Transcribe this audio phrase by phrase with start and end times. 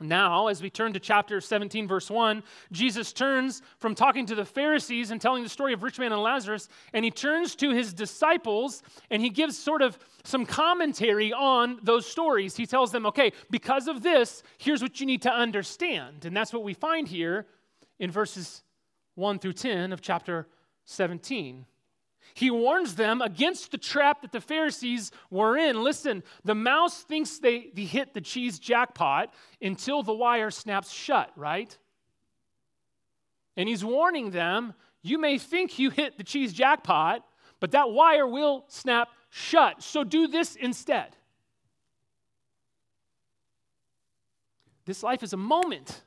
[0.00, 4.44] Now, as we turn to chapter 17, verse 1, Jesus turns from talking to the
[4.44, 7.92] Pharisees and telling the story of rich man and Lazarus, and he turns to his
[7.92, 12.56] disciples and he gives sort of some commentary on those stories.
[12.56, 16.24] He tells them, okay, because of this, here's what you need to understand.
[16.24, 17.46] And that's what we find here
[17.98, 18.62] in verses
[19.16, 20.46] 1 through 10 of chapter
[20.84, 21.66] 17.
[22.34, 25.82] He warns them against the trap that the Pharisees were in.
[25.82, 31.30] Listen, the mouse thinks they, they hit the cheese jackpot until the wire snaps shut,
[31.36, 31.76] right?
[33.56, 37.24] And he's warning them you may think you hit the cheese jackpot,
[37.60, 39.82] but that wire will snap shut.
[39.82, 41.16] So do this instead.
[44.84, 46.02] This life is a moment.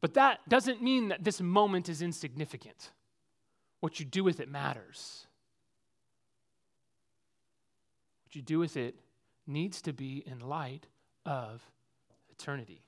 [0.00, 2.92] But that doesn't mean that this moment is insignificant.
[3.80, 5.26] What you do with it matters.
[8.24, 8.96] What you do with it
[9.46, 10.86] needs to be in light
[11.24, 11.62] of
[12.30, 12.82] eternity.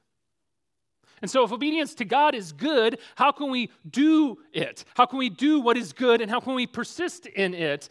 [1.20, 4.85] And so, if obedience to God is good, how can we do it?
[4.95, 7.88] How can we do what is good and how can we persist in it?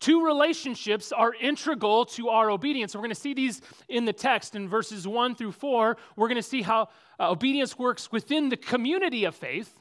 [0.00, 2.94] Two relationships are integral to our obedience.
[2.94, 5.96] We're going to see these in the text in verses 1 through 4.
[6.16, 6.88] We're going to see how
[7.18, 9.79] uh, obedience works within the community of faith.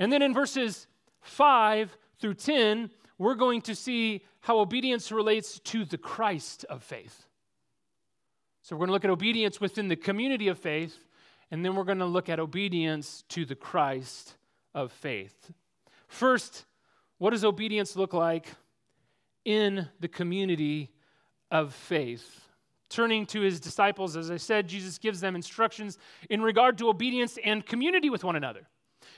[0.00, 0.88] And then in verses
[1.20, 7.26] 5 through 10, we're going to see how obedience relates to the Christ of faith.
[8.62, 10.96] So we're going to look at obedience within the community of faith,
[11.50, 14.36] and then we're going to look at obedience to the Christ
[14.74, 15.52] of faith.
[16.08, 16.64] First,
[17.18, 18.46] what does obedience look like
[19.44, 20.90] in the community
[21.50, 22.40] of faith?
[22.88, 25.98] Turning to his disciples, as I said, Jesus gives them instructions
[26.30, 28.66] in regard to obedience and community with one another.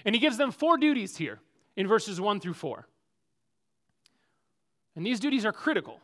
[0.05, 1.41] And he gives them four duties here
[1.77, 2.87] in verses 1 through 4.
[4.97, 6.01] And these duties are critical.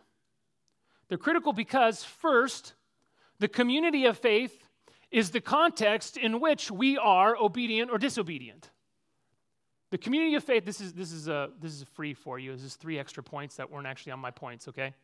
[1.08, 2.74] They're critical because, first,
[3.38, 4.68] the community of faith
[5.10, 8.70] is the context in which we are obedient or disobedient.
[9.90, 12.52] The community of faith, this is, this is, a, this is free for you.
[12.52, 14.94] This is three extra points that weren't actually on my points, okay?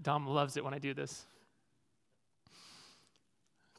[0.00, 1.24] Dom loves it when I do this.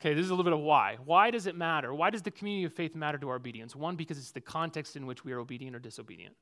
[0.04, 0.98] Okay, this is a little bit of why.
[1.06, 1.94] Why does it matter?
[1.94, 3.74] Why does the community of faith matter to our obedience?
[3.74, 6.36] One, because it's the context in which we are obedient or disobedient.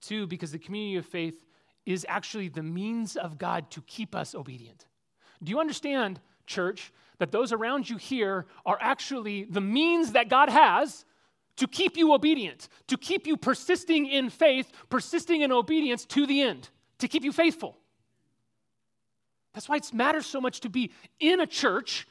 [0.00, 1.44] Two, because the community of faith
[1.84, 4.86] is actually the means of God to keep us obedient.
[5.42, 10.48] Do you understand, church, that those around you here are actually the means that God
[10.48, 11.04] has
[11.56, 16.40] to keep you obedient, to keep you persisting in faith, persisting in obedience to the
[16.40, 16.68] end,
[17.00, 17.78] to keep you faithful?
[19.54, 22.06] That's why it matters so much to be in a church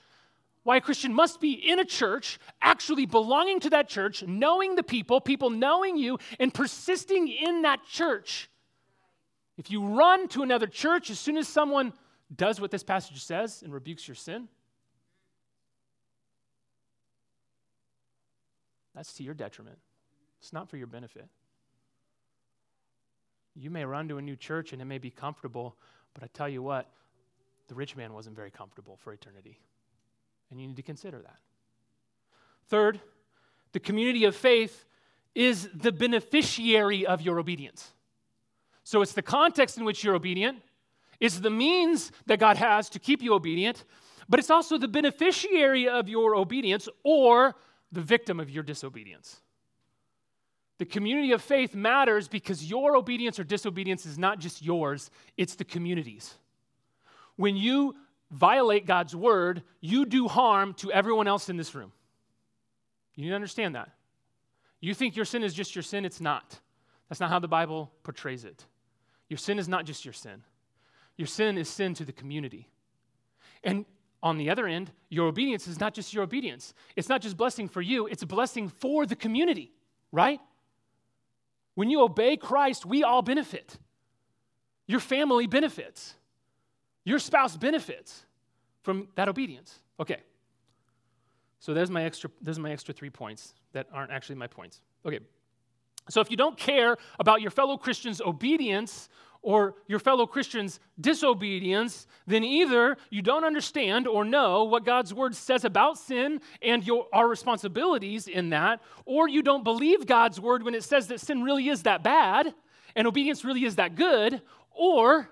[0.66, 4.82] why a Christian must be in a church, actually belonging to that church, knowing the
[4.82, 8.50] people, people knowing you, and persisting in that church.
[9.58, 11.94] If you run to another church as soon as someone
[12.36, 14.48] does what this passage says and rebukes your sin,
[18.96, 19.78] that's to your detriment.
[20.40, 21.28] It's not for your benefit.
[23.54, 25.76] You may run to a new church and it may be comfortable,
[26.16, 26.90] but I tell you what,
[27.68, 29.60] the rich man wasn't very comfortable for eternity.
[30.50, 31.38] And you need to consider that.
[32.68, 33.00] Third,
[33.72, 34.86] the community of faith
[35.34, 37.92] is the beneficiary of your obedience.
[38.84, 40.60] So it's the context in which you're obedient,
[41.20, 43.86] it's the means that God has to keep you obedient,
[44.28, 47.56] but it's also the beneficiary of your obedience or
[47.92, 49.42] the victim of your disobedience.
[50.78, 55.56] The community of faith matters because your obedience or disobedience is not just yours, it's
[55.56, 56.36] the community's.
[57.38, 57.96] When you
[58.32, 61.92] violate God's word, you do harm to everyone else in this room.
[63.16, 63.90] You need to understand that.
[64.82, 66.60] You think your sin is just your sin, it's not.
[67.10, 68.66] That's not how the Bible portrays it.
[69.30, 70.44] Your sin is not just your sin,
[71.18, 72.70] your sin is sin to the community.
[73.64, 73.86] And
[74.22, 76.74] on the other end, your obedience is not just your obedience.
[76.96, 79.72] It's not just blessing for you, it's a blessing for the community,
[80.12, 80.40] right?
[81.76, 83.78] When you obey Christ, we all benefit.
[84.88, 86.16] Your family benefits.
[87.06, 88.26] Your spouse benefits
[88.84, 89.80] from that obedience.
[90.00, 90.18] Okay.
[91.60, 94.82] So there's my extra there's my extra 3 points that aren't actually my points.
[95.06, 95.20] Okay.
[96.10, 99.10] So if you don't care about your fellow Christians' obedience
[99.42, 105.36] or your fellow Christians' disobedience, then either you don't understand or know what God's word
[105.36, 110.64] says about sin and your, our responsibilities in that, or you don't believe God's word
[110.64, 112.54] when it says that sin really is that bad
[112.96, 114.42] and obedience really is that good,
[114.72, 115.30] or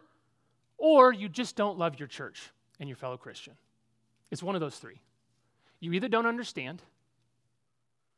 [0.84, 3.54] or you just don't love your church and your fellow Christian.
[4.32, 5.02] It's one of those three.
[5.80, 6.82] You either don't understand,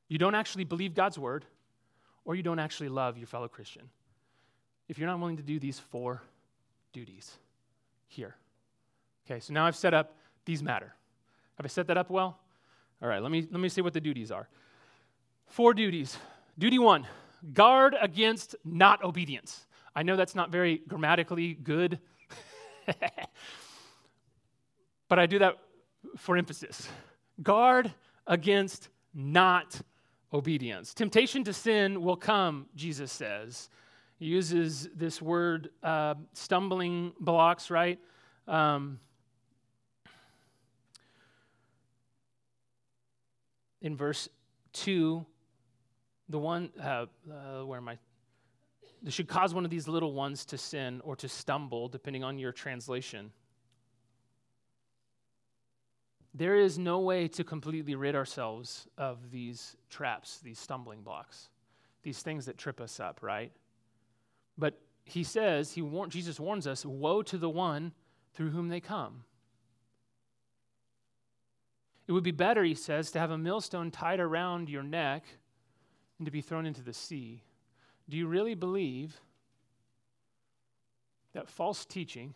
[0.08, 1.46] you don't actually believe God's word,
[2.26, 3.90] or you don't actually love your fellow Christian.
[4.88, 6.24] If you're not willing to do these four
[6.92, 7.38] duties
[8.08, 8.36] here,
[9.26, 10.16] Okay, so now I've set up
[10.46, 10.94] these matter.
[11.58, 12.38] Have I set that up well?
[13.02, 14.48] All right, let me, let me see what the duties are.
[15.48, 16.18] Four duties.
[16.58, 17.08] Duty one
[17.54, 19.66] guard against not obedience.
[19.96, 22.00] I know that's not very grammatically good,
[25.10, 25.58] but I do that
[26.18, 26.88] for emphasis.
[27.42, 27.94] Guard
[28.28, 29.80] against not
[30.34, 30.94] obedience.
[30.94, 33.70] Temptation to sin will come, Jesus says.
[34.18, 38.00] He uses this word uh, stumbling blocks, right?
[38.48, 39.00] Um,
[43.82, 44.30] in verse
[44.74, 45.26] 2,
[46.30, 47.98] the one, uh, uh, where am I?
[49.06, 52.40] This should cause one of these little ones to sin or to stumble, depending on
[52.40, 53.32] your translation.
[56.34, 61.50] There is no way to completely rid ourselves of these traps, these stumbling blocks,
[62.02, 63.52] these things that trip us up, right?
[64.58, 67.94] But he says, he war- Jesus warns us, woe to the one
[68.34, 69.24] through whom they come.
[72.08, 75.26] It would be better, he says, to have a millstone tied around your neck
[76.18, 77.44] and to be thrown into the sea.
[78.10, 79.20] Do you really believe
[81.34, 82.34] that false teaching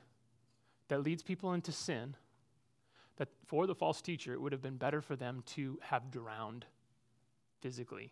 [0.87, 2.15] that leads people into sin,
[3.17, 6.65] that for the false teacher, it would have been better for them to have drowned
[7.61, 8.11] physically?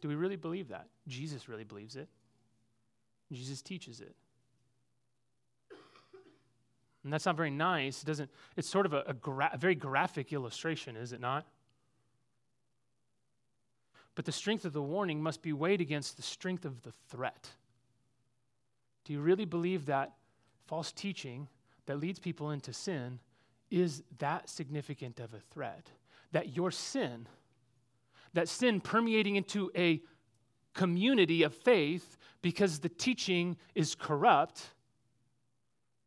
[0.00, 0.86] Do we really believe that?
[1.08, 2.08] Jesus really believes it.
[3.32, 4.14] Jesus teaches it.
[7.02, 8.02] And that's not very nice.
[8.02, 11.46] It doesn't, it's sort of a, a, gra- a very graphic illustration, is it not?
[14.14, 17.50] But the strength of the warning must be weighed against the strength of the threat.
[19.04, 20.12] Do you really believe that
[20.66, 21.48] false teaching
[21.86, 23.20] that leads people into sin
[23.70, 25.90] is that significant of a threat?
[26.32, 27.26] That your sin,
[28.34, 30.02] that sin permeating into a
[30.74, 34.70] community of faith because the teaching is corrupt,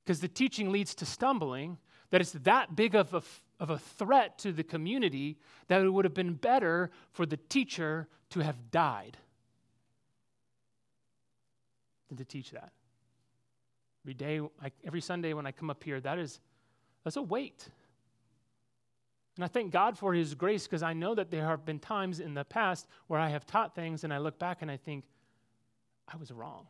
[0.03, 1.77] because the teaching leads to stumbling,
[2.09, 3.21] that it's that big of a,
[3.59, 8.07] of a threat to the community that it would have been better for the teacher
[8.31, 9.17] to have died
[12.09, 12.71] than to teach that.
[14.03, 14.41] Every day,
[14.85, 16.39] every Sunday when I come up here, that is
[17.03, 17.67] that's a weight.
[19.35, 22.19] And I thank God for His grace because I know that there have been times
[22.19, 25.05] in the past where I have taught things and I look back and I think,
[26.07, 26.67] I was wrong.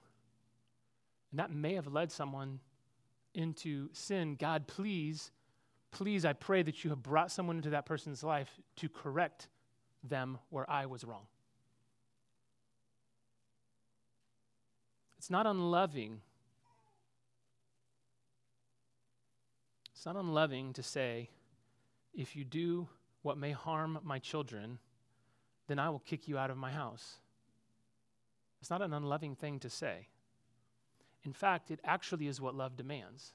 [1.31, 2.59] And that may have led someone
[3.33, 4.35] into sin.
[4.35, 5.31] God, please,
[5.93, 9.47] please, I pray that you have brought someone into that person's life to correct
[10.03, 11.27] them where I was wrong.
[15.17, 16.19] It's not unloving.
[19.93, 21.29] It's not unloving to say,
[22.13, 22.89] if you do
[23.21, 24.79] what may harm my children,
[25.67, 27.19] then I will kick you out of my house.
[28.59, 30.07] It's not an unloving thing to say.
[31.23, 33.31] In fact, it actually is what love demands.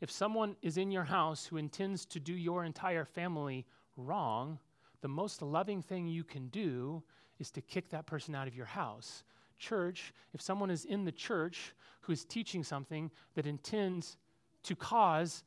[0.00, 3.66] If someone is in your house who intends to do your entire family
[3.96, 4.58] wrong,
[5.00, 7.02] the most loving thing you can do
[7.38, 9.24] is to kick that person out of your house.
[9.58, 14.16] Church, if someone is in the church who is teaching something that intends
[14.64, 15.42] to cause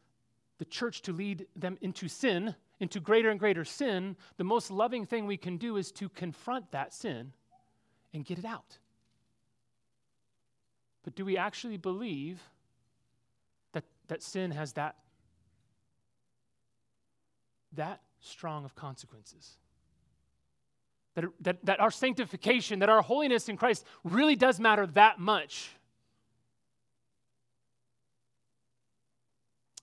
[0.58, 5.06] the church to lead them into sin, into greater and greater sin, the most loving
[5.06, 7.32] thing we can do is to confront that sin
[8.14, 8.78] and get it out.
[11.04, 12.42] But do we actually believe
[14.12, 14.96] that, sin has that,
[17.72, 19.58] that strong of consequences?
[21.16, 25.70] That, that, that our sanctification, that our holiness in Christ really does matter that much.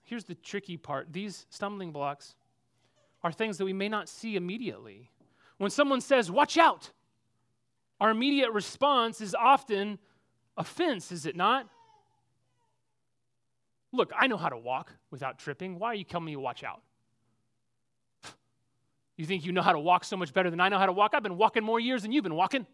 [0.04, 2.34] Here's the tricky part these stumbling blocks
[3.22, 5.10] are things that we may not see immediately.
[5.56, 6.90] When someone says, Watch out,
[7.98, 9.98] our immediate response is often
[10.58, 11.66] offense, is it not?
[13.92, 15.78] Look, I know how to walk without tripping.
[15.78, 16.82] Why are you telling me to watch out?
[19.16, 20.92] You think you know how to walk so much better than I know how to
[20.92, 21.12] walk?
[21.12, 22.66] I've been walking more years than you've been walking.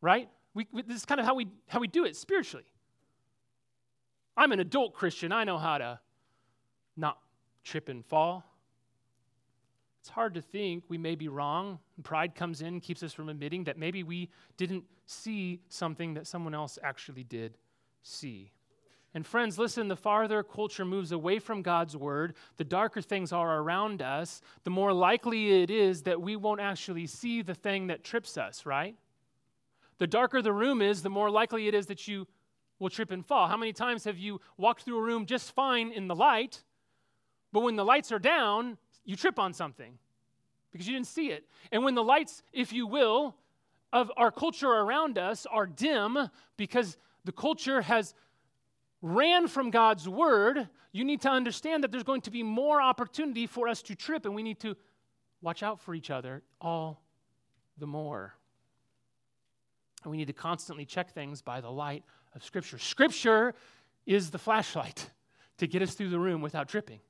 [0.00, 0.30] Right?
[0.54, 2.64] We, we, this is kind of how we, how we do it spiritually.
[4.36, 5.30] I'm an adult Christian.
[5.30, 6.00] I know how to
[6.96, 7.18] not
[7.64, 8.44] trip and fall.
[10.00, 11.78] It's hard to think we may be wrong.
[12.02, 16.54] Pride comes in, keeps us from admitting that maybe we didn't see something that someone
[16.54, 17.58] else actually did
[18.02, 18.52] see.
[19.12, 23.58] And friends, listen, the farther culture moves away from God's word, the darker things are
[23.58, 28.04] around us, the more likely it is that we won't actually see the thing that
[28.04, 28.94] trips us, right?
[29.98, 32.28] The darker the room is, the more likely it is that you
[32.78, 33.48] will trip and fall.
[33.48, 36.62] How many times have you walked through a room just fine in the light,
[37.52, 39.98] but when the lights are down, you trip on something
[40.70, 41.46] because you didn't see it.
[41.72, 43.34] And when the lights, if you will,
[43.92, 46.16] of our culture around us are dim
[46.56, 48.14] because the culture has
[49.02, 53.46] ran from God's word, you need to understand that there's going to be more opportunity
[53.46, 54.76] for us to trip, and we need to
[55.42, 57.02] watch out for each other all
[57.78, 58.34] the more.
[60.02, 62.04] And we need to constantly check things by the light
[62.34, 62.78] of Scripture.
[62.78, 63.54] Scripture
[64.06, 65.10] is the flashlight
[65.58, 67.00] to get us through the room without tripping.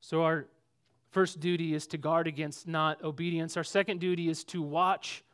[0.00, 0.46] So, our
[1.10, 3.56] first duty is to guard against not obedience.
[3.56, 5.24] Our second duty is to watch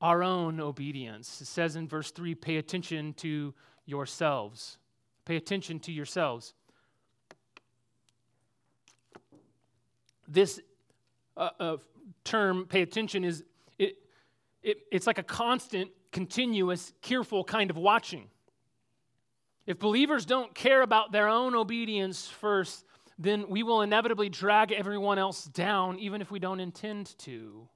[0.00, 1.40] our own obedience.
[1.40, 3.54] It says in verse 3 pay attention to
[3.86, 4.78] yourselves.
[5.24, 6.54] Pay attention to yourselves.
[10.26, 10.60] This
[11.36, 11.76] uh, uh,
[12.24, 13.44] term, pay attention, is
[13.78, 13.96] it,
[14.62, 18.28] it, it's like a constant, continuous, careful kind of watching.
[19.66, 22.84] If believers don't care about their own obedience first,
[23.18, 27.68] then we will inevitably drag everyone else down, even if we don't intend to.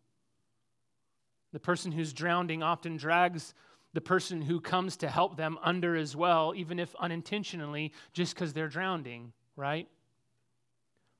[1.54, 3.54] The person who's drowning often drags
[3.92, 8.52] the person who comes to help them under as well, even if unintentionally, just because
[8.52, 9.87] they're drowning, right?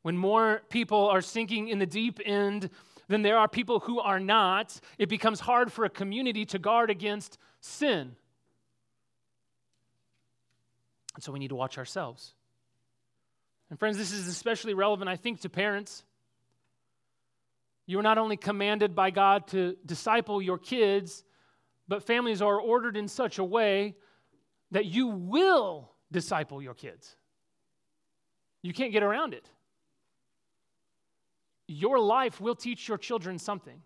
[0.03, 2.69] When more people are sinking in the deep end
[3.07, 6.91] than there are people who are not, it becomes hard for a community to guard
[6.91, 8.17] against sin.
[11.15, 12.35] And so we need to watch ourselves.
[13.71, 16.03] And friends, this is especially relevant, I think, to parents.
[17.87, 21.25] You are not only commanded by God to disciple your kids,
[21.87, 23.97] but families are ordered in such a way
[24.71, 27.17] that you will disciple your kids.
[28.63, 29.49] You can't get around it.
[31.67, 33.83] Your life will teach your children something.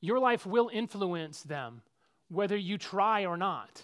[0.00, 1.82] Your life will influence them,
[2.28, 3.82] whether you try or not.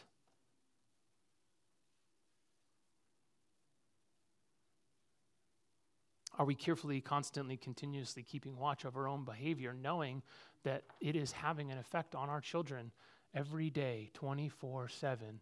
[6.39, 10.23] Are we carefully, constantly, continuously keeping watch of our own behavior, knowing
[10.65, 12.93] that it is having an effect on our children
[13.35, 15.41] every day, 24 7,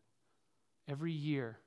[0.89, 1.59] every year?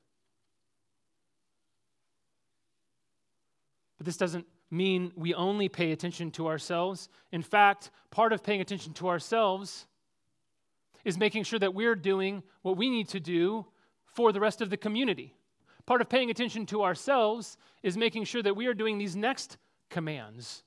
[3.97, 7.09] But this doesn't mean we only pay attention to ourselves.
[7.31, 9.87] In fact, part of paying attention to ourselves
[11.03, 13.65] is making sure that we're doing what we need to do
[14.05, 15.36] for the rest of the community.
[15.87, 19.57] Part of paying attention to ourselves is making sure that we are doing these next
[19.89, 20.63] commands.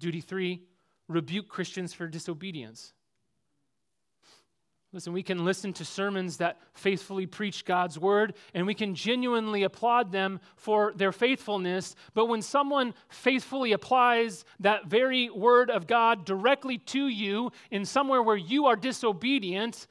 [0.00, 0.64] Duty three
[1.08, 2.92] rebuke Christians for disobedience.
[4.92, 9.62] Listen, we can listen to sermons that faithfully preach God's word, and we can genuinely
[9.62, 11.94] applaud them for their faithfulness.
[12.12, 18.22] But when someone faithfully applies that very word of God directly to you in somewhere
[18.22, 19.86] where you are disobedient,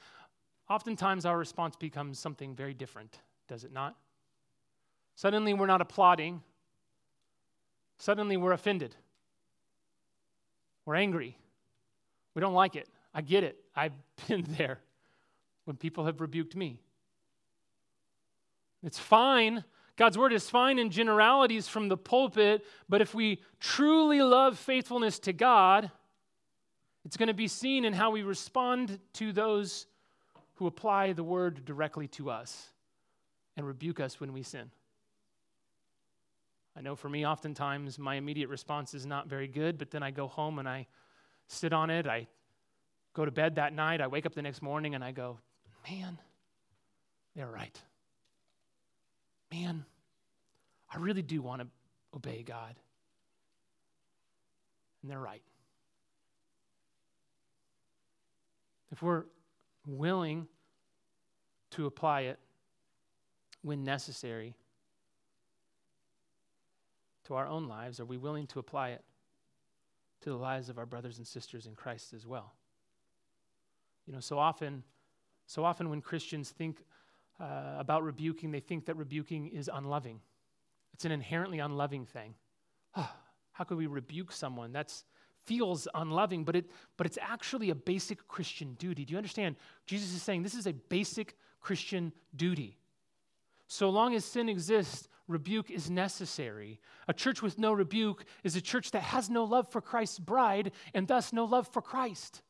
[0.70, 3.18] oftentimes our response becomes something very different
[3.52, 3.98] does it not?
[5.16, 6.42] Suddenly we're not applauding.
[7.98, 8.96] Suddenly we're offended.
[10.86, 11.38] We're angry.
[12.34, 12.88] We don't like it.
[13.14, 13.58] I get it.
[13.76, 13.92] I've
[14.30, 14.80] been there
[15.66, 16.80] when people have rebuked me.
[18.84, 19.66] It's fine.
[19.98, 25.20] God's word is fine in generalities from the pulpit, but if we truly love faithfulness
[25.20, 25.92] to God,
[27.04, 29.88] it's going to be seen in how we respond to those
[30.56, 32.72] who apply the word directly to us
[33.58, 34.72] and rebuke us when we sin.
[36.76, 40.12] I know for me, oftentimes my immediate response is not very good, but then I
[40.12, 40.88] go home and I
[41.48, 42.08] sit on it.
[42.08, 42.28] I
[43.14, 44.00] go to bed that night.
[44.00, 45.40] I wake up the next morning and I go,
[45.90, 46.18] man,
[47.36, 47.78] they're right.
[49.52, 49.84] Man,
[50.94, 51.68] I really do want to
[52.16, 52.76] obey God.
[55.02, 55.42] And they're right.
[58.92, 59.24] If we're
[59.86, 60.48] willing
[61.72, 62.40] to apply it,
[63.62, 64.56] when necessary
[67.26, 68.00] to our own lives?
[68.00, 69.04] Are we willing to apply it
[70.22, 72.54] to the lives of our brothers and sisters in Christ as well?
[74.06, 74.84] You know, so often,
[75.46, 76.84] so often when Christians think
[77.40, 80.20] uh, about rebuking, they think that rebuking is unloving.
[80.94, 82.36] It's an inherently unloving thing.
[82.96, 83.10] Oh,
[83.54, 84.72] how could we rebuke someone?
[84.72, 85.04] That's
[85.46, 89.06] feels unloving, but it but it's actually a basic Christian duty.
[89.06, 89.56] Do you understand?
[89.86, 92.78] Jesus is saying this is a basic Christian duty.
[93.72, 96.82] So long as sin exists, rebuke is necessary.
[97.08, 100.74] A church with no rebuke is a church that has no love for Christ's bride
[100.94, 102.42] and thus no love for Christ.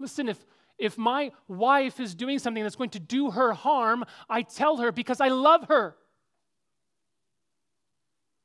[0.00, 0.44] Listen, if,
[0.78, 4.90] if my wife is doing something that's going to do her harm, I tell her
[4.90, 5.94] because I love her.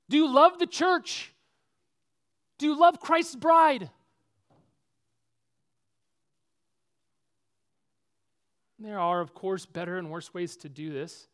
[0.07, 1.33] Do you love the church?
[2.59, 3.89] Do you love Christ's bride?
[8.81, 11.27] There are, of course, better and worse ways to do this.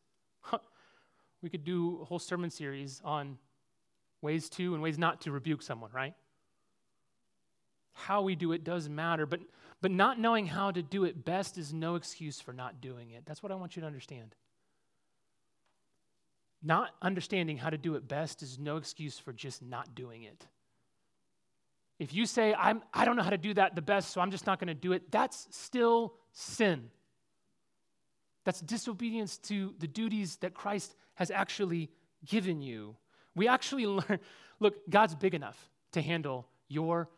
[1.41, 3.37] we could do a whole sermon series on
[4.21, 6.13] ways to and ways not to rebuke someone, right?
[7.97, 9.39] how we do it does matter, but,
[9.81, 13.23] but not knowing how to do it best is no excuse for not doing it.
[13.25, 14.35] That's what I want you to understand.
[16.61, 20.45] Not understanding how to do it best is no excuse for just not doing it.
[21.97, 24.29] If you say, I'm, I don't know how to do that the best, so I'm
[24.29, 26.91] just not going to do it, that's still sin.
[28.47, 31.91] That's disobedience to the duties that Christ has actually
[32.25, 32.95] given you.
[33.35, 34.19] We actually learn
[34.61, 37.09] look, God's big enough to handle your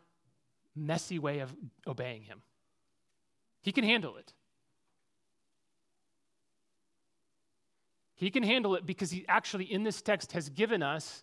[0.74, 1.54] messy way of
[1.86, 2.42] obeying Him.
[3.62, 4.32] He can handle it.
[8.16, 11.22] He can handle it because He actually, in this text, has given us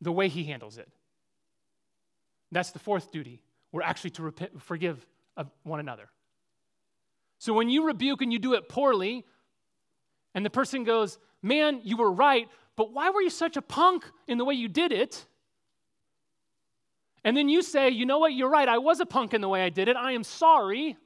[0.00, 0.88] the way He handles it.
[2.52, 3.42] That's the fourth duty.
[3.72, 5.04] We're actually to repent, forgive
[5.64, 6.08] one another.
[7.44, 9.22] So when you rebuke and you do it poorly,
[10.34, 14.10] and the person goes, Man, you were right, but why were you such a punk
[14.26, 15.26] in the way you did it?
[17.22, 18.32] And then you say, You know what?
[18.32, 18.66] You're right.
[18.66, 19.96] I was a punk in the way I did it.
[19.96, 20.96] I am sorry.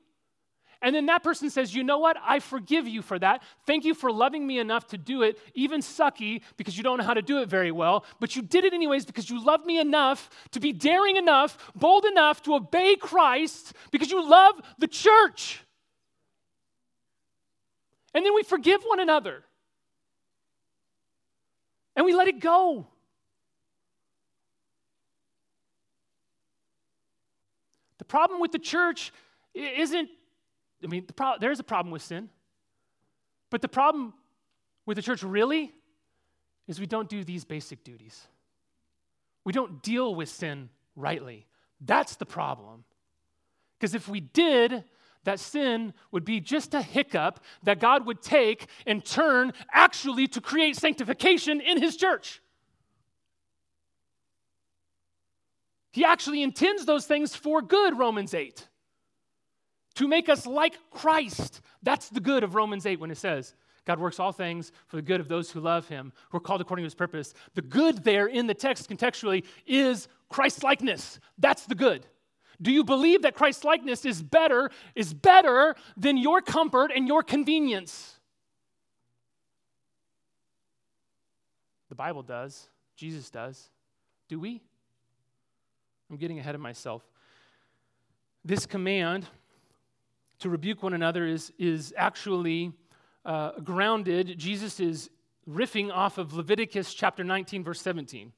[0.81, 2.17] And then that person says, You know what?
[2.23, 3.43] I forgive you for that.
[3.67, 7.05] Thank you for loving me enough to do it, even sucky, because you don't know
[7.05, 8.05] how to do it very well.
[8.21, 12.05] But you did it anyways because you love me enough to be daring enough, bold
[12.05, 15.65] enough to obey Christ because you love the church.
[18.15, 19.45] And then we forgive one another.
[21.95, 22.87] And we let it go.
[27.99, 29.13] The problem with the church
[29.55, 30.09] isn't
[30.83, 32.29] I mean, the pro- there's a problem with sin.
[33.51, 34.15] But the problem
[34.87, 35.73] with the church really
[36.67, 38.27] is we don't do these basic duties.
[39.45, 41.47] We don't deal with sin rightly.
[41.81, 42.85] That's the problem.
[43.79, 44.85] Because if we did,
[45.29, 50.41] that sin would be just a hiccup that God would take and turn actually to
[50.41, 52.41] create sanctification in His church.
[55.93, 58.67] He actually intends those things for good, Romans 8
[59.97, 61.61] to make us like Christ.
[61.83, 65.03] That's the good of Romans 8 when it says, God works all things for the
[65.03, 67.35] good of those who love him, who are called according to his purpose.
[67.55, 71.21] The good there in the text contextually is Christ likeness.
[71.37, 72.07] That's the good.
[72.61, 77.23] Do you believe that Christ's likeness is better, is better than your comfort and your
[77.23, 78.17] convenience?
[81.89, 82.69] The Bible does.
[82.97, 83.71] Jesus does.
[84.29, 84.61] Do we?
[86.11, 87.03] I'm getting ahead of myself.
[88.45, 89.27] This command
[90.41, 92.73] to rebuke one another is, is actually
[93.25, 94.39] uh, grounded.
[94.39, 95.11] Jesus is
[95.49, 98.33] riffing off of Leviticus chapter 19, verse 17.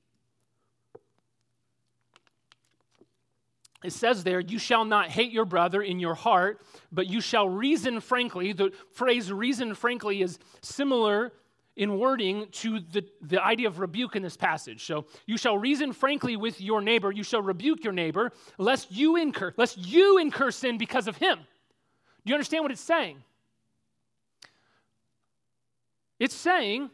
[3.83, 6.61] It says there, you shall not hate your brother in your heart,
[6.93, 8.53] but you shall reason frankly.
[8.53, 11.33] The phrase reason frankly is similar
[11.77, 14.85] in wording to the, the idea of rebuke in this passage.
[14.85, 19.17] So you shall reason frankly with your neighbor, you shall rebuke your neighbor, lest you
[19.17, 21.39] incur, lest you incur sin because of him.
[21.39, 23.23] Do you understand what it's saying?
[26.19, 26.91] It's saying,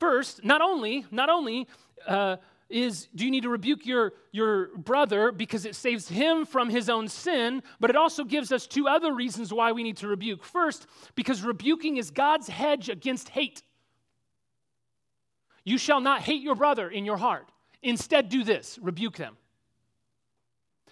[0.00, 1.68] first, not only, not only
[2.06, 2.36] uh,
[2.68, 6.88] is do you need to rebuke your, your brother because it saves him from his
[6.88, 10.44] own sin, but it also gives us two other reasons why we need to rebuke.
[10.44, 13.62] First, because rebuking is God's hedge against hate.
[15.64, 17.50] You shall not hate your brother in your heart.
[17.82, 19.36] Instead, do this rebuke them.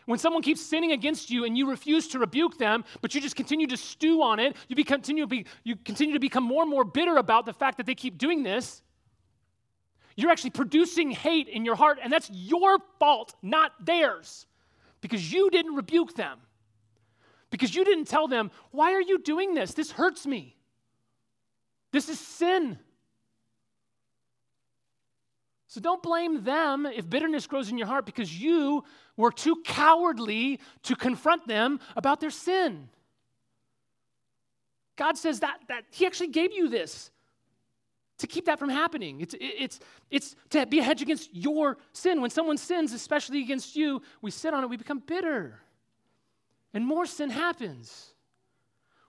[0.06, 3.36] When someone keeps sinning against you and you refuse to rebuke them, but you just
[3.36, 6.70] continue to stew on it, you, continue to be, you continue to become more and
[6.70, 8.82] more bitter about the fact that they keep doing this,
[10.16, 14.46] you're actually producing hate in your heart, and that's your fault, not theirs,
[15.00, 16.38] because you didn't rebuke them.
[17.50, 19.74] Because you didn't tell them, why are you doing this?
[19.74, 20.56] This hurts me.
[21.92, 22.78] This is sin.
[25.68, 28.84] So don't blame them if bitterness grows in your heart because you
[29.16, 32.88] were too cowardly to confront them about their sin.
[34.96, 37.10] God says that, that He actually gave you this
[38.18, 39.20] to keep that from happening.
[39.20, 42.20] It's, it's, it's to be a hedge against your sin.
[42.20, 45.60] When someone sins, especially against you, we sit on it, we become bitter.
[46.72, 48.14] And more sin happens.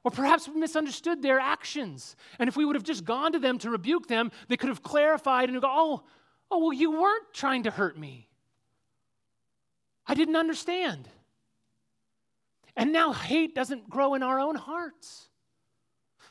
[0.04, 2.16] Or perhaps we misunderstood their actions.
[2.40, 4.84] And if we would have just gone to them to rebuke them, they could have
[4.84, 6.04] clarified and go, oh,
[6.52, 8.28] Oh, well, you weren't trying to hurt me.
[10.08, 11.10] I didn't understand.
[12.78, 15.30] And now hate doesn't grow in our own hearts.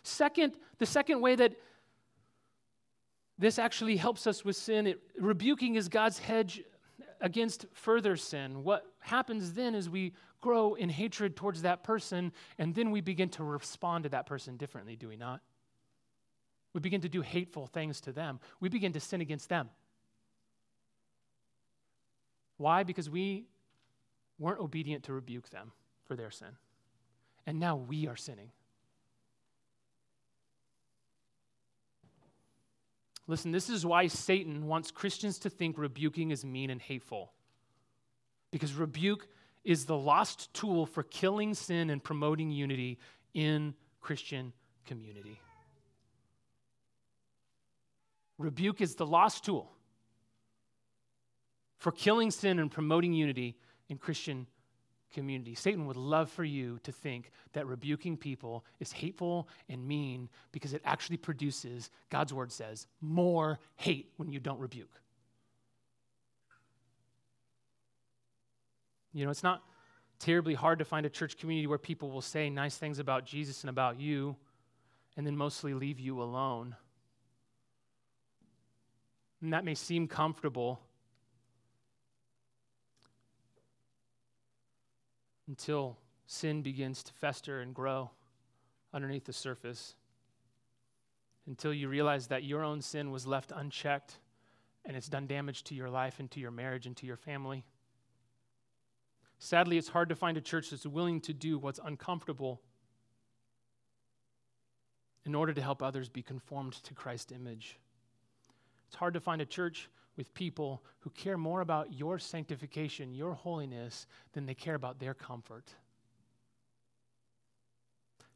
[0.03, 1.55] Second, the second way that
[3.39, 6.63] this actually helps us with sin, it, rebuking is God's hedge
[7.21, 8.63] against further sin.
[8.63, 13.31] What happens then is we grow in hatred towards that person, and then we begin
[13.31, 15.41] to respond to that person differently, do we not?
[16.75, 19.71] We begin to do hateful things to them, we begin to sin against them.
[22.57, 22.85] Why?
[22.85, 23.47] Because we
[24.39, 25.73] weren't obedient to rebuke them
[26.05, 26.57] for their sin.
[27.47, 28.51] And now we are sinning.
[33.27, 37.33] Listen, this is why Satan wants Christians to think rebuking is mean and hateful.
[38.51, 39.27] Because rebuke
[39.65, 42.99] is the lost tool for killing sin and promoting unity
[43.33, 44.53] in Christian
[44.85, 45.41] community.
[48.37, 49.71] Rebuke is the lost tool
[51.79, 53.57] for killing sin and promoting unity
[53.89, 54.47] in Christian
[55.15, 55.55] community.
[55.55, 60.75] Satan would love for you to think that rebuking people is hateful and mean because
[60.75, 65.01] it actually produces, God's word says, more hate when you don't rebuke.
[69.15, 69.63] You know, it's not
[70.19, 73.63] terribly hard to find a church community where people will say nice things about Jesus
[73.63, 74.37] and about you
[75.17, 76.75] and then mostly leave you alone.
[79.41, 80.81] And that may seem comfortable
[85.49, 88.11] until sin begins to fester and grow
[88.93, 89.95] underneath the surface.
[91.47, 94.19] Until you realize that your own sin was left unchecked
[94.85, 97.65] and it's done damage to your life and to your marriage and to your family.
[99.39, 102.63] Sadly, it's hard to find a church that's willing to do what's uncomfortable
[105.27, 107.79] in order to help others be conformed to Christ's image.
[108.89, 113.35] It's hard to find a church with people who care more about your sanctification, your
[113.35, 115.75] holiness, than they care about their comfort.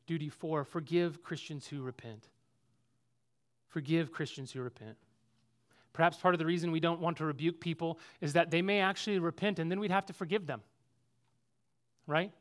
[0.07, 2.29] Duty four forgive Christians who repent.
[3.69, 4.97] Forgive Christians who repent.
[5.93, 8.81] Perhaps part of the reason we don't want to rebuke people is that they may
[8.81, 10.63] actually repent and then we'd have to forgive them
[12.09, 12.33] right?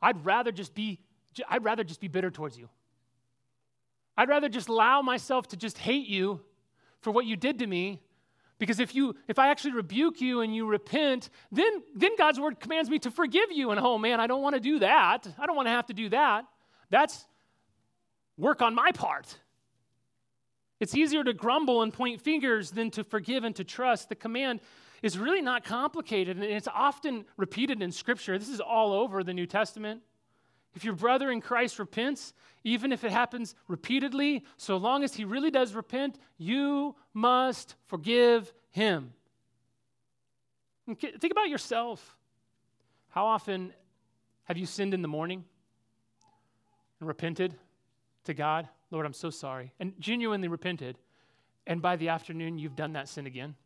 [0.00, 1.00] I'd rather just be
[1.50, 2.70] I'd rather just be bitter towards you.
[4.16, 6.40] I'd rather just allow myself to just hate you
[7.00, 8.00] for what you did to me
[8.58, 12.60] because if you if I actually rebuke you and you repent, then then God's word
[12.60, 15.26] commands me to forgive you and oh man, I don't want to do that.
[15.38, 16.44] I don't want to have to do that.
[16.90, 17.26] That's
[18.36, 19.38] work on my part.
[20.78, 24.08] It's easier to grumble and point fingers than to forgive and to trust.
[24.08, 24.60] The command
[25.02, 28.38] is really not complicated, and it's often repeated in Scripture.
[28.38, 30.02] This is all over the New Testament.
[30.76, 35.24] If your brother in Christ repents, even if it happens repeatedly, so long as he
[35.24, 39.14] really does repent, you must forgive him.
[40.86, 42.14] Think about yourself.
[43.08, 43.72] How often
[44.44, 45.44] have you sinned in the morning
[47.00, 47.56] and repented
[48.24, 48.68] to God?
[48.90, 49.72] Lord, I'm so sorry.
[49.80, 50.98] And genuinely repented.
[51.66, 53.56] And by the afternoon, you've done that sin again.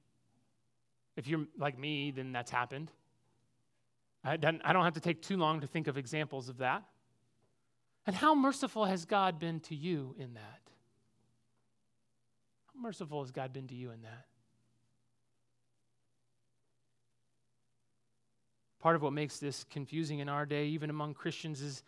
[1.16, 2.90] If you're like me, then that's happened.
[4.22, 6.84] I don't have to take too long to think of examples of that.
[8.06, 10.60] And how merciful has God been to you in that?
[12.66, 14.26] How merciful has God been to you in that?
[18.80, 21.82] Part of what makes this confusing in our day, even among Christians, is,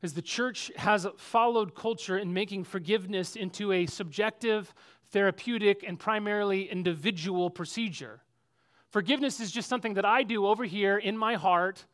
[0.00, 4.72] is the church has followed culture in making forgiveness into a subjective,
[5.10, 8.22] therapeutic, and primarily individual procedure.
[8.88, 11.84] Forgiveness is just something that I do over here in my heart.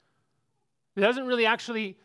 [0.95, 1.97] It doesn't really actually,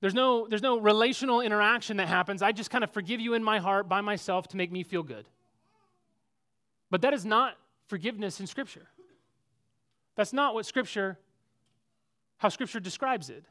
[0.00, 2.42] there's no, there's no relational interaction that happens.
[2.42, 5.02] I just kind of forgive you in my heart by myself to make me feel
[5.02, 5.26] good.
[6.90, 8.86] But that is not forgiveness in Scripture.
[10.16, 11.18] That's not what Scripture,
[12.36, 13.44] how Scripture describes it.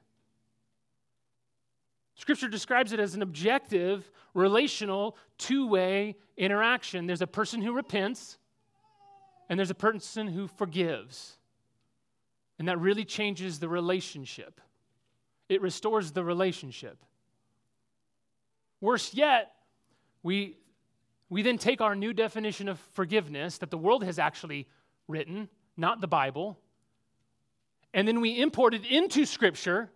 [2.15, 7.07] Scripture describes it as an objective, relational, two way interaction.
[7.07, 8.37] There's a person who repents,
[9.49, 11.37] and there's a person who forgives.
[12.59, 14.61] And that really changes the relationship.
[15.49, 16.97] It restores the relationship.
[18.81, 19.53] Worse yet,
[20.23, 20.57] we,
[21.29, 24.67] we then take our new definition of forgiveness that the world has actually
[25.07, 26.57] written, not the Bible,
[27.93, 29.89] and then we import it into Scripture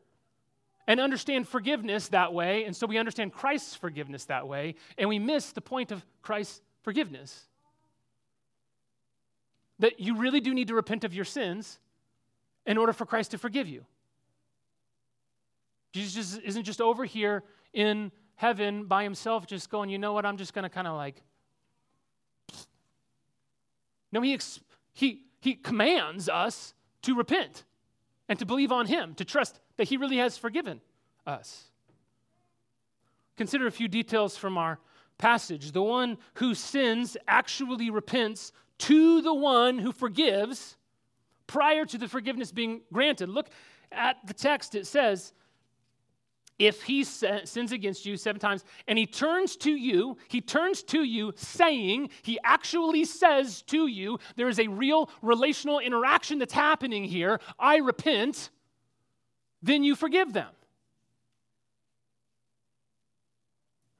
[0.87, 2.63] and understand forgiveness that way.
[2.63, 6.61] And so we understand Christ's forgiveness that way, and we miss the point of Christ's
[6.83, 7.47] forgiveness
[9.79, 11.79] that you really do need to repent of your sins
[12.65, 13.85] in order for Christ to forgive you.
[15.93, 20.37] Jesus isn't just over here in heaven by himself, just going, you know what, I'm
[20.37, 21.23] just going to kind of like.
[24.11, 24.39] No, he,
[24.93, 26.73] he, he commands us
[27.03, 27.63] to repent
[28.29, 30.81] and to believe on him, to trust that he really has forgiven
[31.25, 31.65] us.
[33.37, 34.79] Consider a few details from our
[35.17, 35.71] passage.
[35.71, 40.77] The one who sins actually repents to the one who forgives
[41.47, 43.29] prior to the forgiveness being granted.
[43.29, 43.49] Look
[43.91, 44.75] at the text.
[44.75, 45.33] It says,
[46.59, 51.03] if he sins against you seven times and he turns to you, he turns to
[51.03, 57.03] you saying, he actually says to you, there is a real relational interaction that's happening
[57.03, 57.39] here.
[57.59, 58.49] I repent,
[59.61, 60.49] then you forgive them.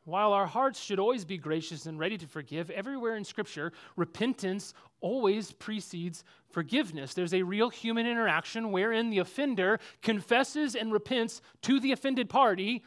[0.07, 4.73] While our hearts should always be gracious and ready to forgive, everywhere in Scripture, repentance
[5.01, 7.13] always precedes forgiveness.
[7.13, 12.85] There's a real human interaction wherein the offender confesses and repents to the offended party,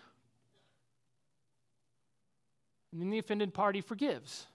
[2.90, 4.46] and then the offended party forgives.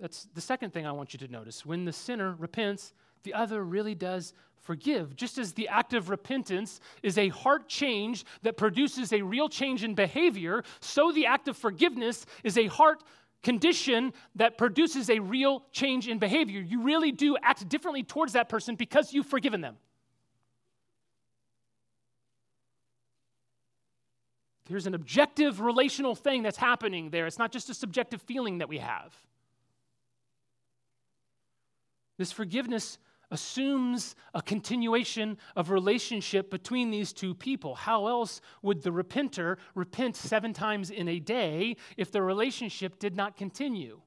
[0.00, 1.66] That's the second thing I want you to notice.
[1.66, 5.16] When the sinner repents, the other really does forgive.
[5.16, 9.84] Just as the act of repentance is a heart change that produces a real change
[9.84, 13.02] in behavior, so the act of forgiveness is a heart
[13.42, 16.60] condition that produces a real change in behavior.
[16.60, 19.76] You really do act differently towards that person because you've forgiven them.
[24.66, 27.26] There's an objective relational thing that's happening there.
[27.26, 29.12] It's not just a subjective feeling that we have.
[32.18, 32.98] This forgiveness
[33.30, 37.74] assumes a continuation of relationship between these two people.
[37.74, 43.16] How else would the repenter repent seven times in a day if the relationship did
[43.16, 44.00] not continue?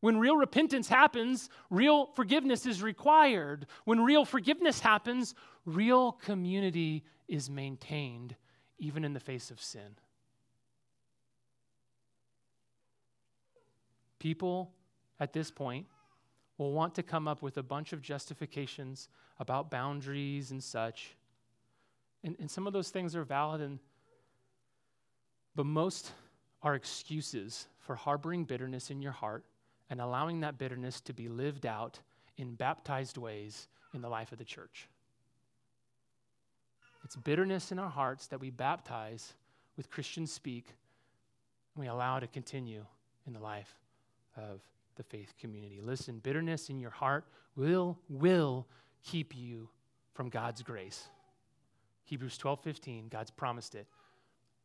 [0.00, 3.66] When real repentance happens, real forgiveness is required.
[3.84, 8.34] When real forgiveness happens, real community is maintained,
[8.78, 9.96] even in the face of sin.
[14.18, 14.72] People
[15.20, 15.86] at this point
[16.58, 21.16] will want to come up with a bunch of justifications about boundaries and such.
[22.24, 23.78] And, and some of those things are valid, and,
[25.54, 26.12] but most
[26.62, 29.44] are excuses for harboring bitterness in your heart
[29.90, 31.98] and allowing that bitterness to be lived out
[32.36, 34.88] in baptized ways in the life of the church.
[37.04, 39.34] It's bitterness in our hearts that we baptize
[39.76, 40.68] with Christian speak,
[41.74, 42.84] and we allow to continue
[43.26, 43.74] in the life
[44.36, 44.60] of
[44.96, 45.80] the faith community.
[45.82, 47.24] Listen, bitterness in your heart
[47.56, 48.66] will, will
[49.02, 49.68] keep you
[50.14, 51.08] from God's grace.
[52.04, 53.86] Hebrews 12 15, God's promised it.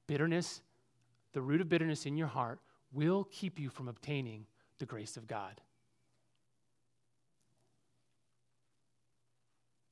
[0.07, 0.61] Bitterness,
[1.33, 2.59] the root of bitterness in your heart,
[2.91, 4.45] will keep you from obtaining
[4.79, 5.61] the grace of God.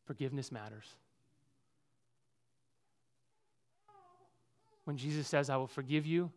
[0.05, 0.85] Forgiveness matters.
[4.85, 6.31] When Jesus says, I will forgive you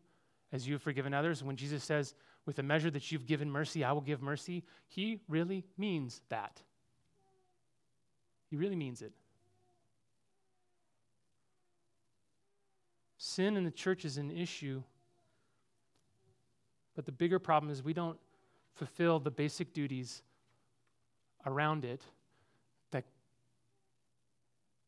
[0.52, 2.14] as you have forgiven others, when Jesus says,
[2.46, 6.62] with the measure that you've given mercy, I will give mercy, he really means that.
[8.48, 9.12] He really means it.
[13.18, 14.82] Sin in the church is an issue,
[16.94, 18.18] but the bigger problem is we don't
[18.74, 20.22] fulfill the basic duties
[21.44, 22.00] around it
[22.92, 23.04] that,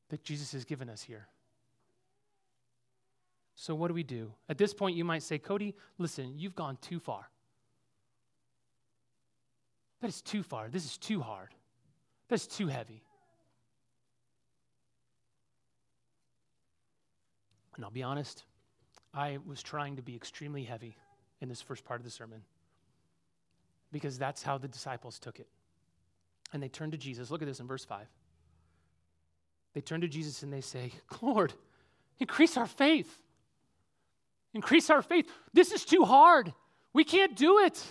[0.09, 1.27] that Jesus has given us here.
[3.61, 4.33] So, what do we do?
[4.49, 7.29] At this point, you might say, Cody, listen, you've gone too far.
[10.01, 10.71] That is too far.
[10.71, 11.51] This is too hard.
[12.29, 13.03] That's too heavy.
[17.77, 18.45] And I'll be honest,
[19.13, 20.97] I was trying to be extremely heavy
[21.43, 22.41] in this first part of the sermon
[23.93, 25.49] because that's how the disciples took it.
[26.55, 27.31] And they turned to Jesus.
[27.31, 28.07] Look at this in verse 5.
[29.75, 31.53] They turn to Jesus and they say, Lord,
[32.19, 33.21] increase our faith.
[34.55, 35.31] Increase our faith.
[35.53, 36.53] This is too hard.
[36.93, 37.83] We can't do it.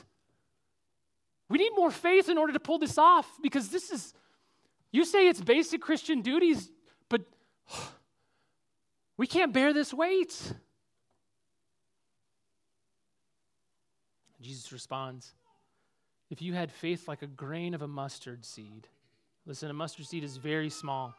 [1.49, 4.13] We need more faith in order to pull this off because this is,
[4.91, 6.69] you say it's basic Christian duties,
[7.07, 7.21] but
[9.17, 10.53] we can't bear this weight.
[14.41, 15.33] Jesus responds,
[16.29, 18.87] If you had faith like a grain of a mustard seed,
[19.45, 21.15] listen, a mustard seed is very small.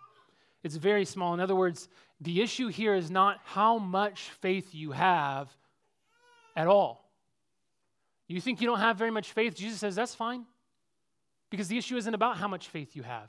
[0.63, 1.35] It's very small.
[1.35, 1.89] In other words,
[2.21, 5.49] the issue here is not how much faith you have
[6.55, 7.11] at all.
[8.29, 9.55] You think you don't have very much faith?
[9.55, 10.45] Jesus says, that's fine.
[11.51, 13.29] Because the issue isn't about how much faith you have.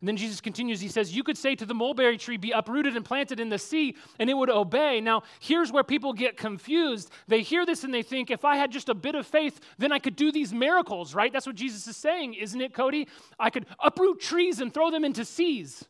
[0.00, 2.96] And then Jesus continues, he says, You could say to the mulberry tree, Be uprooted
[2.96, 5.00] and planted in the sea, and it would obey.
[5.00, 7.10] Now, here's where people get confused.
[7.28, 9.92] They hear this and they think, If I had just a bit of faith, then
[9.92, 11.32] I could do these miracles, right?
[11.32, 13.08] That's what Jesus is saying, isn't it, Cody?
[13.38, 15.84] I could uproot trees and throw them into seas.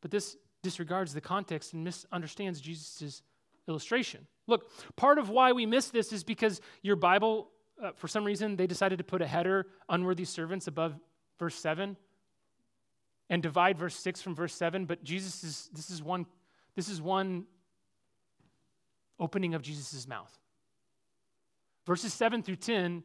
[0.00, 3.22] But this disregards the context and misunderstands Jesus'
[3.66, 4.26] illustration.
[4.46, 7.50] Look, part of why we miss this is because your Bible,
[7.82, 10.94] uh, for some reason, they decided to put a header, unworthy servants, above
[11.38, 11.96] verse 7
[13.30, 14.86] and divide verse 6 from verse 7.
[14.86, 16.26] But Jesus is, this is one,
[16.74, 17.44] this is one
[19.18, 20.36] opening of Jesus' mouth.
[21.86, 23.02] Verses 7 through 10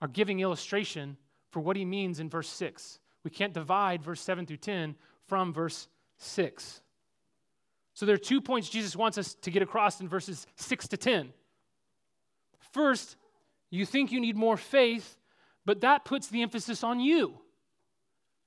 [0.00, 1.16] are giving illustration
[1.50, 5.52] for what he means in verse 6 We can't divide verse 7 through 10 from
[5.52, 6.80] verse 6.
[7.94, 10.96] So there are two points Jesus wants us to get across in verses 6 to
[10.96, 11.32] 10.
[12.72, 13.16] First,
[13.70, 15.16] you think you need more faith,
[15.64, 17.38] but that puts the emphasis on you.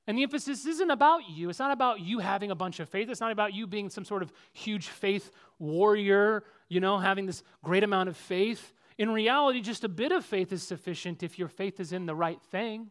[0.08, 1.50] And the emphasis isn't about you.
[1.50, 3.10] It's not about you having a bunch of faith.
[3.10, 7.44] It's not about you being some sort of huge faith warrior, you know, having this
[7.62, 8.74] great amount of faith.
[8.98, 12.16] In reality, just a bit of faith is sufficient if your faith is in the
[12.16, 12.88] right thing.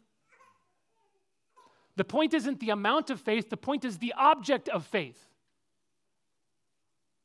[1.96, 5.18] The point isn't the amount of faith, the point is the object of faith.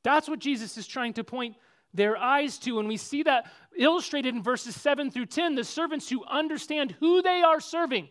[0.03, 1.57] That's what Jesus is trying to point
[1.93, 2.79] their eyes to.
[2.79, 7.21] And we see that illustrated in verses 7 through 10 the servants who understand who
[7.21, 8.09] they are serving.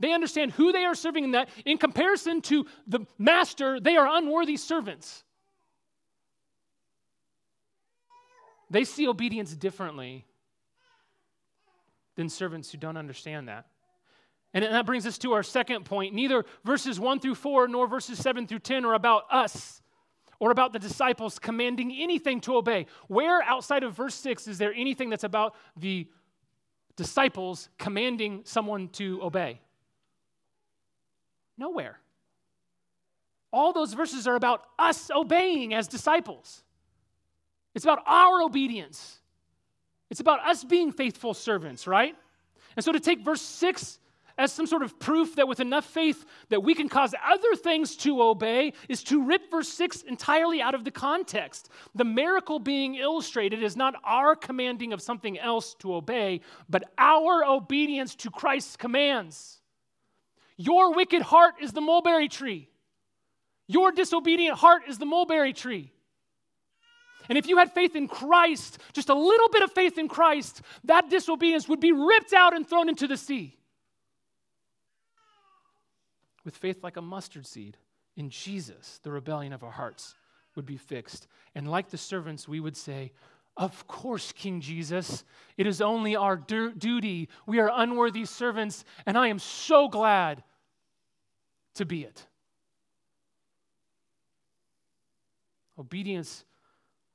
[0.00, 4.18] They understand who they are serving, and that in comparison to the master, they are
[4.18, 5.22] unworthy servants.
[8.70, 10.26] They see obedience differently
[12.16, 13.66] than servants who don't understand that.
[14.52, 16.14] And that brings us to our second point.
[16.14, 19.80] Neither verses 1 through 4 nor verses 7 through 10 are about us
[20.40, 22.86] or about the disciples commanding anything to obey.
[23.08, 26.08] Where outside of verse 6 is there anything that's about the
[26.96, 29.60] disciples commanding someone to obey?
[31.56, 31.98] Nowhere.
[33.52, 36.64] All those verses are about us obeying as disciples.
[37.74, 39.20] It's about our obedience.
[40.10, 42.16] It's about us being faithful servants, right?
[42.76, 43.98] And so to take verse 6
[44.36, 47.96] as some sort of proof that with enough faith that we can cause other things
[47.96, 51.68] to obey is to rip verse 6 entirely out of the context.
[51.94, 57.44] The miracle being illustrated is not our commanding of something else to obey, but our
[57.44, 59.60] obedience to Christ's commands.
[60.56, 62.68] Your wicked heart is the mulberry tree.
[63.66, 65.92] Your disobedient heart is the mulberry tree.
[67.28, 70.60] And if you had faith in Christ, just a little bit of faith in Christ,
[70.84, 73.56] that disobedience would be ripped out and thrown into the sea
[76.44, 77.78] with faith like a mustard seed
[78.16, 80.14] in Jesus, the rebellion of our hearts
[80.54, 81.26] would be fixed.
[81.54, 83.12] And like the servants, we would say,
[83.56, 85.24] Of course, King Jesus,
[85.56, 87.28] it is only our du- duty.
[87.46, 90.44] We are unworthy servants, and I am so glad
[91.74, 92.26] to be it.
[95.76, 96.44] Obedience,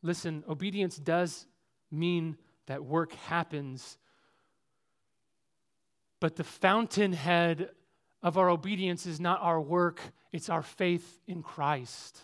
[0.01, 1.47] listen, obedience does
[1.91, 2.37] mean
[2.67, 3.97] that work happens.
[6.19, 7.69] But the fountainhead
[8.21, 10.01] of our obedience is not our work,
[10.31, 12.19] it's our faith in Christ.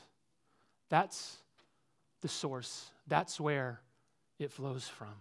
[0.89, 1.37] That's
[2.21, 3.81] the source, that's where
[4.39, 5.13] it flows from.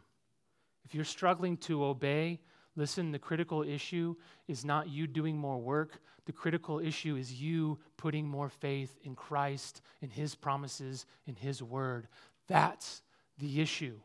[0.85, 2.41] If you're struggling to obey,
[2.77, 4.17] listen, the critical issue
[4.49, 6.01] is not you doing more work.
[6.27, 11.63] The critical issue is you putting more faith in Christ, in His promises, in His
[11.63, 12.09] word.
[12.49, 13.03] That's
[13.39, 13.99] the issue.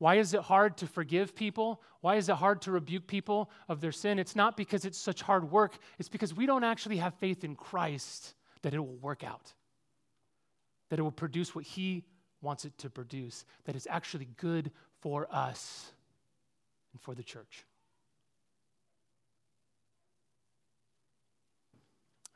[0.00, 1.82] Why is it hard to forgive people?
[2.00, 4.18] Why is it hard to rebuke people of their sin?
[4.18, 7.54] It's not because it's such hard work, it's because we don't actually have faith in
[7.54, 9.52] Christ that it will work out,
[10.88, 12.06] that it will produce what He
[12.40, 14.70] wants it to produce, that it's actually good
[15.02, 15.92] for us
[16.92, 17.66] and for the church.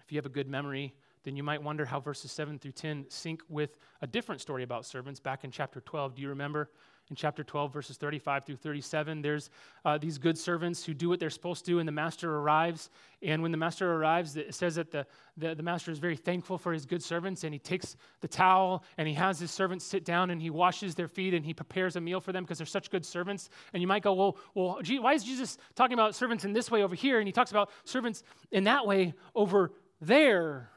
[0.04, 3.06] If you have a good memory, then you might wonder how verses 7 through 10
[3.08, 6.16] sync with a different story about servants back in chapter 12.
[6.16, 6.68] Do you remember?
[7.10, 9.20] In chapter 12, verses 35 through 37.
[9.20, 9.50] There's
[9.84, 12.88] uh, these good servants who do what they're supposed to do, and the master arrives.
[13.22, 16.56] And when the master arrives, it says that the, the, the, master is very thankful
[16.56, 20.04] for his good servants, and he takes the towel and he has his servants sit
[20.04, 22.66] down and he washes their feet and he prepares a meal for them because they're
[22.66, 23.50] such good servants.
[23.74, 26.70] And you might go, well, well gee, why is Jesus talking about servants in this
[26.70, 27.18] way over here?
[27.18, 30.70] And he talks about servants in that way over there.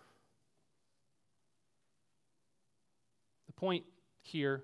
[3.47, 3.85] The point
[4.21, 4.63] here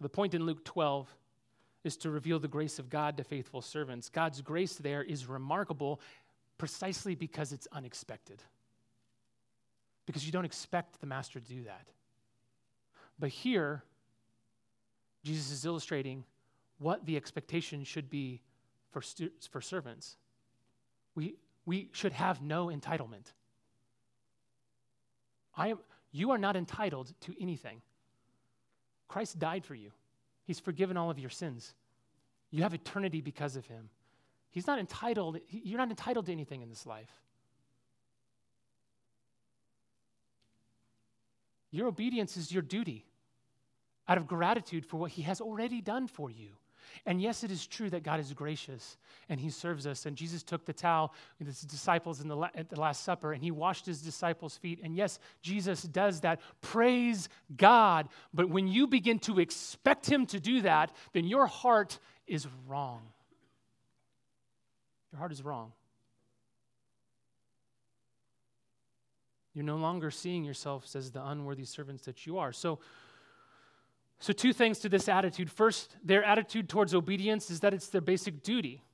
[0.00, 1.14] the point in Luke 12
[1.84, 4.08] is to reveal the grace of God to faithful servants.
[4.08, 6.00] God's grace there is remarkable
[6.58, 8.42] precisely because it's unexpected.
[10.06, 11.88] Because you don't expect the master to do that.
[13.18, 13.82] But here,
[15.22, 16.24] Jesus is illustrating
[16.78, 18.40] what the expectation should be
[18.90, 20.16] for, stu- for servants.
[21.14, 21.36] We,
[21.66, 23.32] we should have no entitlement.
[25.56, 25.78] I am,
[26.12, 27.82] you are not entitled to anything.
[29.10, 29.90] Christ died for you,
[30.44, 31.74] He's forgiven all of your sins.
[32.52, 33.90] You have eternity because of Him.
[34.50, 37.10] He's not entitled, you're not entitled to anything in this life.
[41.72, 43.04] Your obedience is your duty
[44.08, 46.50] out of gratitude for what He has already done for you.
[47.06, 48.96] And yes, it is true that God is gracious
[49.28, 50.06] and He serves us.
[50.06, 53.32] And Jesus took the towel with His disciples in the la- at the Last Supper
[53.32, 54.80] and He washed His disciples' feet.
[54.82, 56.40] And yes, Jesus does that.
[56.60, 58.08] Praise God.
[58.34, 63.02] But when you begin to expect Him to do that, then your heart is wrong.
[65.12, 65.72] Your heart is wrong.
[69.54, 72.52] You're no longer seeing yourselves as the unworthy servants that you are.
[72.52, 72.78] So,
[74.20, 75.50] so two things to this attitude.
[75.50, 78.84] First, their attitude towards obedience is that it's their basic duty.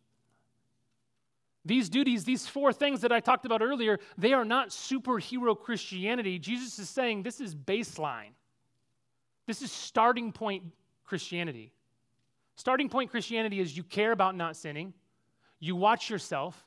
[1.64, 6.38] These duties, these four things that I talked about earlier, they are not superhero Christianity.
[6.38, 8.30] Jesus is saying this is baseline.
[9.48, 10.62] This is starting point
[11.04, 11.72] Christianity.
[12.54, 14.94] Starting point Christianity is you care about not sinning,
[15.58, 16.64] you watch yourself,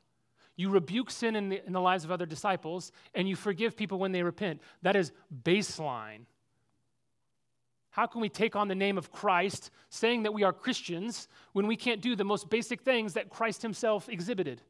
[0.58, 4.00] you rebuke sin in the, in the lives of other disciples, and you forgive people
[4.00, 4.62] when they repent.
[4.82, 6.26] That is baseline.
[7.92, 11.68] How can we take on the name of Christ, saying that we are Christians, when
[11.68, 14.62] we can't do the most basic things that Christ himself exhibited?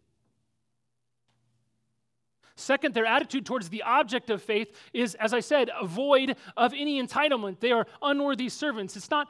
[2.55, 7.01] Second, their attitude towards the object of faith is, as I said, void of any
[7.01, 7.59] entitlement.
[7.59, 8.97] They are unworthy servants.
[8.97, 9.27] It's not,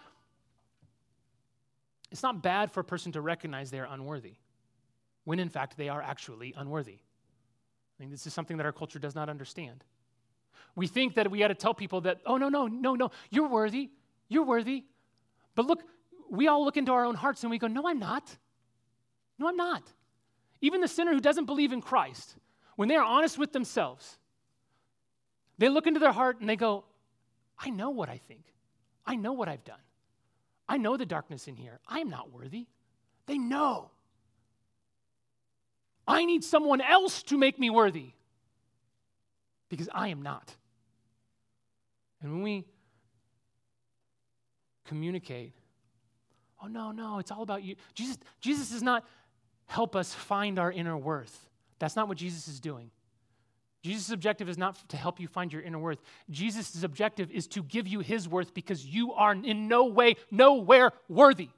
[2.11, 4.35] it's not bad for a person to recognize they are unworthy,
[5.25, 6.97] when in fact they are actually unworthy.
[7.99, 9.83] I mean, this is something that our culture does not understand.
[10.79, 13.49] We think that we got to tell people that, oh, no, no, no, no, you're
[13.49, 13.89] worthy,
[14.29, 14.85] you're worthy.
[15.53, 15.83] But look,
[16.29, 18.37] we all look into our own hearts and we go, no, I'm not.
[19.37, 19.83] No, I'm not.
[20.61, 22.37] Even the sinner who doesn't believe in Christ,
[22.77, 24.17] when they are honest with themselves,
[25.57, 26.85] they look into their heart and they go,
[27.59, 28.45] I know what I think.
[29.05, 29.81] I know what I've done.
[30.69, 31.81] I know the darkness in here.
[31.89, 32.67] I am not worthy.
[33.25, 33.91] They know.
[36.07, 38.13] I need someone else to make me worthy
[39.67, 40.55] because I am not.
[42.21, 42.65] And when we
[44.85, 45.53] communicate,
[46.61, 47.75] oh, no, no, it's all about you.
[47.93, 49.05] Jesus, Jesus does not
[49.67, 51.49] help us find our inner worth.
[51.77, 52.91] That's not what Jesus is doing.
[53.81, 56.01] Jesus' objective is not to help you find your inner worth.
[56.29, 60.91] Jesus' objective is to give you his worth because you are in no way, nowhere
[61.07, 61.49] worthy.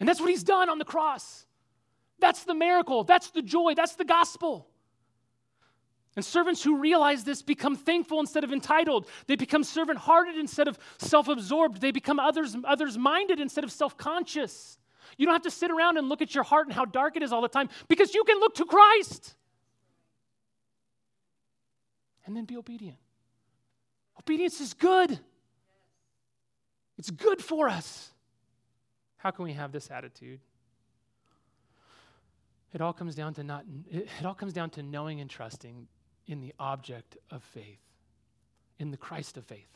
[0.00, 1.46] And that's what he's done on the cross.
[2.18, 3.04] That's the miracle.
[3.04, 3.74] That's the joy.
[3.74, 4.66] That's the gospel.
[6.16, 9.06] And servants who realize this become thankful instead of entitled.
[9.26, 11.82] They become servant hearted instead of self absorbed.
[11.82, 14.78] They become others minded instead of self conscious.
[15.18, 17.22] You don't have to sit around and look at your heart and how dark it
[17.22, 19.34] is all the time because you can look to Christ
[22.24, 22.98] and then be obedient.
[24.18, 25.20] Obedience is good,
[26.98, 28.10] it's good for us.
[29.18, 30.40] How can we have this attitude?
[32.72, 35.86] It all comes down to not it, it all comes down to knowing and trusting
[36.26, 37.80] in the object of faith,
[38.78, 39.68] in the Christ of faith.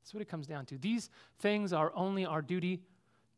[0.00, 0.78] That's what it comes down to.
[0.78, 2.80] These things are only our duty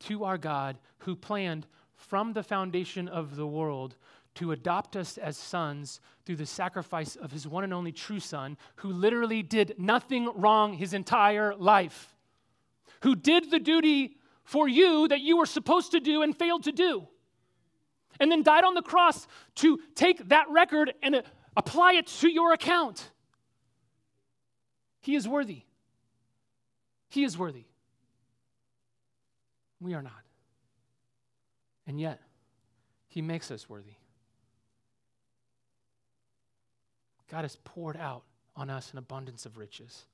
[0.00, 3.96] to our God who planned from the foundation of the world
[4.34, 8.56] to adopt us as sons through the sacrifice of his one and only true son,
[8.76, 12.16] who literally did nothing wrong his entire life,
[13.02, 16.72] who did the duty for you that you were supposed to do and failed to
[16.72, 17.06] do,
[18.18, 21.22] and then died on the cross to take that record and
[21.56, 23.10] apply it to your account.
[25.00, 25.62] He is worthy.
[27.08, 27.64] He is worthy.
[29.80, 30.12] We are not.
[31.86, 32.20] And yet,
[33.08, 33.94] He makes us worthy.
[37.28, 38.22] God has poured out
[38.54, 40.04] on us an abundance of riches.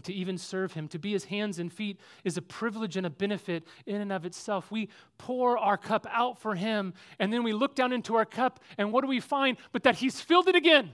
[0.00, 3.04] And to even serve Him, to be His hands and feet, is a privilege and
[3.04, 4.70] a benefit in and of itself.
[4.70, 4.88] We
[5.18, 8.92] pour our cup out for Him, and then we look down into our cup, and
[8.92, 9.58] what do we find?
[9.72, 10.92] But that He's filled it again.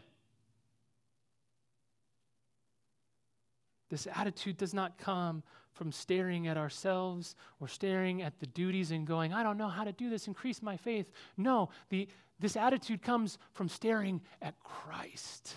[3.90, 9.06] This attitude does not come from staring at ourselves or staring at the duties and
[9.06, 11.12] going, I don't know how to do this, increase my faith.
[11.36, 12.08] No, the,
[12.40, 15.54] this attitude comes from staring at Christ.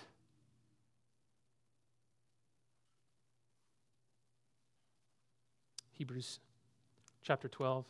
[5.99, 6.39] Hebrews
[7.21, 7.83] chapter 12,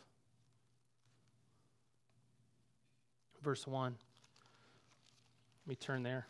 [3.40, 3.92] verse 1.
[3.92, 6.26] Let me turn there.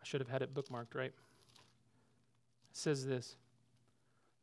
[0.00, 1.06] I should have had it bookmarked, right?
[1.06, 1.14] It
[2.74, 3.34] says this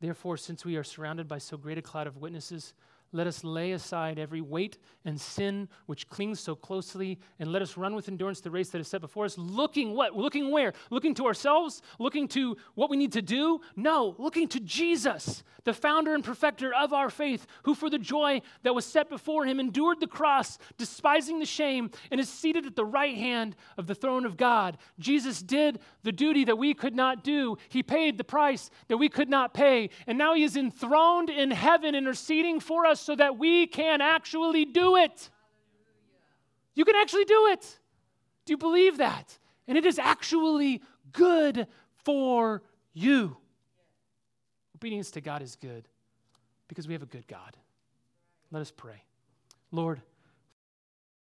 [0.01, 2.73] Therefore, since we are surrounded by so great a cloud of witnesses,
[3.13, 7.75] let us lay aside every weight and sin which clings so closely, and let us
[7.75, 9.37] run with endurance the race that is set before us.
[9.37, 10.15] Looking what?
[10.15, 10.73] Looking where?
[10.89, 11.81] Looking to ourselves?
[11.99, 13.59] Looking to what we need to do?
[13.75, 18.41] No, looking to Jesus, the founder and perfecter of our faith, who for the joy
[18.63, 22.75] that was set before him endured the cross, despising the shame, and is seated at
[22.75, 24.77] the right hand of the throne of God.
[24.99, 27.57] Jesus did the duty that we could not do.
[27.69, 31.51] He paid the price that we could not pay, and now he is enthroned in
[31.51, 35.29] heaven, interceding for us so that we can actually do it.
[36.75, 37.79] You can actually do it.
[38.45, 39.37] Do you believe that?
[39.67, 40.81] And it is actually
[41.11, 41.67] good
[42.03, 43.37] for you.
[44.75, 45.87] Obedience to God is good
[46.67, 47.57] because we have a good God.
[48.51, 49.03] Let us pray.
[49.71, 50.01] Lord,